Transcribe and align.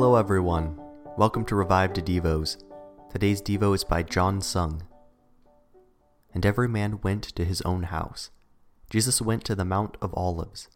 Hello, 0.00 0.16
everyone. 0.16 0.80
Welcome 1.18 1.44
to 1.44 1.54
Revive 1.54 1.92
to 1.92 2.00
Devos. 2.00 2.64
Today's 3.12 3.42
Devo 3.42 3.74
is 3.74 3.84
by 3.84 4.02
John 4.02 4.40
Sung. 4.40 4.82
And 6.32 6.46
every 6.46 6.68
man 6.68 7.02
went 7.02 7.24
to 7.24 7.44
his 7.44 7.60
own 7.66 7.82
house. 7.82 8.30
Jesus 8.88 9.20
went 9.20 9.44
to 9.44 9.54
the 9.54 9.66
Mount 9.66 9.98
of 10.00 10.14
Olives. 10.14 10.70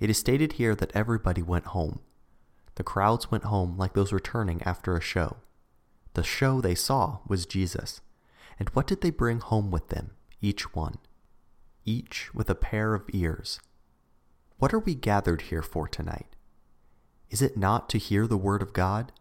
It 0.00 0.10
is 0.10 0.18
stated 0.18 0.54
here 0.54 0.74
that 0.74 0.90
everybody 0.92 1.40
went 1.40 1.66
home. 1.66 2.00
The 2.74 2.82
crowds 2.82 3.30
went 3.30 3.44
home 3.44 3.78
like 3.78 3.94
those 3.94 4.12
returning 4.12 4.60
after 4.64 4.96
a 4.96 5.00
show. 5.00 5.36
The 6.14 6.24
show 6.24 6.60
they 6.60 6.74
saw 6.74 7.20
was 7.28 7.46
Jesus. 7.46 8.00
And 8.58 8.70
what 8.70 8.88
did 8.88 9.02
they 9.02 9.10
bring 9.10 9.38
home 9.38 9.70
with 9.70 9.86
them, 9.86 10.10
each 10.40 10.74
one? 10.74 10.96
Each 11.84 12.34
with 12.34 12.50
a 12.50 12.56
pair 12.56 12.92
of 12.92 13.08
ears. 13.12 13.60
What 14.58 14.74
are 14.74 14.80
we 14.80 14.96
gathered 14.96 15.42
here 15.42 15.62
for 15.62 15.86
tonight? 15.86 16.29
Is 17.30 17.40
it 17.40 17.56
not 17.56 17.88
to 17.90 17.98
hear 17.98 18.26
the 18.26 18.36
word 18.36 18.60
of 18.60 18.72
God? 18.72 19.12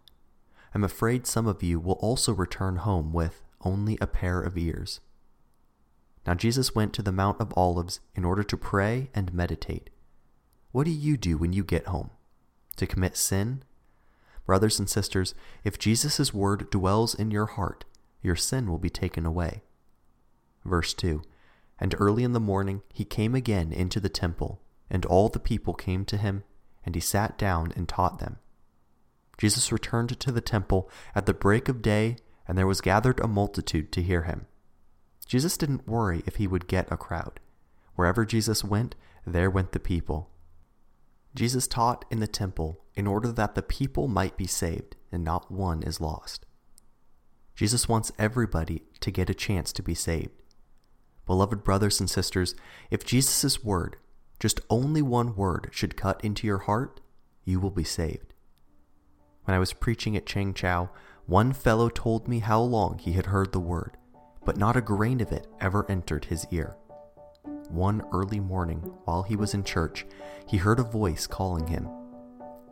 I'm 0.74 0.84
afraid 0.84 1.28
some 1.28 1.48
of 1.48 1.62
you 1.62 1.80
will 1.80 1.94
also 1.94 2.34
return 2.34 2.78
home 2.78 3.14
with 3.14 3.44
only 3.62 3.98
a 4.02 4.08
pair 4.08 4.42
of 4.42 4.58
ears. 4.58 5.00
Now 6.26 6.34
Jesus 6.34 6.76
went 6.76 6.94
to 6.94 7.04
the 7.04 7.12
Mount 7.12 7.40
of 7.40 7.54
Olives 7.56 8.00
in 8.16 8.26
order 8.26 8.44
to 8.44 8.58
pray 8.58 9.10
and 9.14 9.34
meditate. 9.34 9.90
What 10.72 10.86
do 10.86 10.92
you 10.92 11.18
do 11.18 11.38
when 11.38 11.54
you 11.54 11.64
get 11.64 11.88
home? 11.88 12.10
To 12.78 12.88
commit 12.88 13.16
sin? 13.16 13.64
Brothers 14.46 14.80
and 14.80 14.90
sisters, 14.90 15.36
if 15.64 15.78
Jesus' 15.78 16.34
word 16.34 16.72
dwells 16.72 17.14
in 17.14 17.30
your 17.30 17.46
heart, 17.46 17.86
your 18.22 18.36
sin 18.36 18.70
will 18.70 18.80
be 18.80 18.90
taken 18.90 19.26
away. 19.26 19.62
Verse 20.66 20.94
2 20.96 21.22
And 21.80 21.94
early 22.00 22.24
in 22.24 22.34
the 22.34 22.40
morning 22.40 22.82
he 22.92 23.06
came 23.06 23.36
again 23.36 23.72
into 23.72 24.00
the 24.00 24.10
temple, 24.10 24.62
and 24.90 25.06
all 25.06 25.30
the 25.30 25.40
people 25.40 25.74
came 25.76 26.06
to 26.06 26.18
him 26.18 26.44
and 26.90 26.96
he 26.96 27.02
sat 27.02 27.38
down 27.38 27.72
and 27.76 27.88
taught 27.88 28.18
them. 28.18 28.38
Jesus 29.38 29.72
returned 29.72 30.20
to 30.20 30.32
the 30.32 30.42
temple 30.42 30.90
at 31.14 31.28
the 31.28 31.36
break 31.36 31.70
of 31.70 31.84
day, 31.84 32.18
and 32.48 32.58
there 32.58 32.66
was 32.66 32.82
gathered 32.82 33.20
a 33.20 33.28
multitude 33.28 33.92
to 33.92 34.02
hear 34.02 34.24
him. 34.24 34.48
Jesus 35.28 35.56
didn't 35.56 35.88
worry 35.88 36.24
if 36.26 36.38
he 36.38 36.48
would 36.48 36.68
get 36.68 36.92
a 36.92 36.98
crowd. 36.98 37.40
Wherever 37.94 38.26
Jesus 38.26 38.64
went, 38.64 38.96
there 39.24 39.52
went 39.52 39.72
the 39.72 39.80
people. 39.80 40.32
Jesus 41.36 41.68
taught 41.68 42.06
in 42.10 42.22
the 42.22 42.28
temple 42.28 42.82
in 42.96 43.06
order 43.06 43.32
that 43.32 43.54
the 43.54 43.62
people 43.62 44.08
might 44.08 44.36
be 44.36 44.48
saved, 44.48 44.96
and 45.12 45.24
not 45.24 45.52
one 45.52 45.84
is 45.84 46.02
lost. 46.02 46.48
Jesus 47.56 47.88
wants 47.88 48.12
everybody 48.18 48.82
to 49.02 49.12
get 49.12 49.30
a 49.30 49.36
chance 49.36 49.72
to 49.74 49.84
be 49.84 49.94
saved. 49.94 50.42
Beloved 51.28 51.64
brothers 51.64 52.00
and 52.00 52.10
sisters, 52.10 52.56
if 52.90 53.06
Jesus' 53.06 53.64
word, 53.64 53.98
just 54.40 54.62
only 54.70 55.02
one 55.02 55.36
word 55.36 55.70
should 55.72 55.98
cut 55.98 56.24
into 56.24 56.48
your 56.48 56.60
heart, 56.60 57.02
you 57.44 57.60
will 57.60 57.72
be 57.72 57.84
saved. 57.84 58.34
When 59.44 59.56
I 59.56 59.60
was 59.60 59.74
preaching 59.74 60.16
at 60.16 60.26
Chang 60.26 60.54
Chao, 60.54 60.90
one 61.26 61.54
fellow 61.54 61.90
told 61.90 62.28
me 62.28 62.40
how 62.40 62.62
long 62.62 62.98
he 63.00 63.14
had 63.14 63.28
heard 63.28 63.52
the 63.52 63.60
word, 63.60 63.98
but 64.46 64.58
not 64.58 64.78
a 64.78 64.82
grain 64.82 65.22
of 65.22 65.32
it 65.32 65.48
ever 65.60 65.90
entered 65.90 66.26
his 66.26 66.48
ear. 66.52 66.76
One 67.70 68.04
early 68.12 68.40
morning, 68.40 68.80
while 69.06 69.24
he 69.24 69.36
was 69.36 69.54
in 69.54 69.64
church, 69.64 70.06
he 70.48 70.58
heard 70.58 70.80
a 70.80 70.84
voice 70.84 71.28
calling 71.28 71.68
him. 71.68 71.88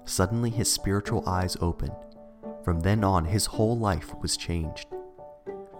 Suddenly 0.05 0.49
his 0.49 0.72
spiritual 0.72 1.28
eyes 1.28 1.57
opened. 1.61 1.95
From 2.63 2.79
then 2.79 3.03
on, 3.03 3.25
his 3.25 3.45
whole 3.45 3.78
life 3.78 4.13
was 4.22 4.38
changed. 4.38 4.88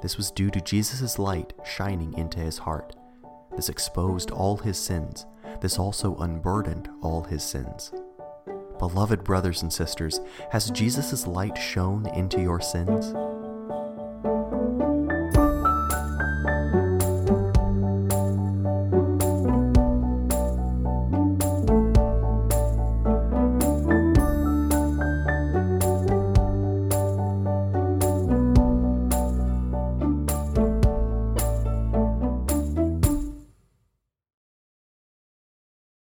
This 0.02 0.18
was 0.18 0.32
due 0.32 0.52
to 0.52 0.62
Jesus' 0.62 1.18
light 1.18 1.54
shining 1.66 2.14
into 2.18 2.40
his 2.40 2.60
heart. 2.60 2.96
This 3.56 3.70
exposed 3.70 4.30
all 4.30 4.58
his 4.58 4.78
sins 4.78 5.26
this 5.62 5.80
also 5.80 6.16
unburdened 6.18 6.90
all 7.02 7.24
his 7.24 7.44
sins. 7.44 7.92
Beloved 8.80 9.24
brothers 9.24 9.62
and 9.64 9.74
sisters, 9.74 10.20
has 10.52 10.70
Jesus' 10.72 11.26
light 11.26 11.58
shone 11.58 12.08
into 12.14 12.40
your 12.42 12.62
sins? 12.62 13.14